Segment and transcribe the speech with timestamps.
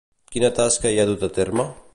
[0.35, 1.73] Quina tasca hi ha dut a terme?